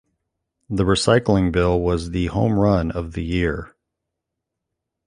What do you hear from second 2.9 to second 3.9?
the year.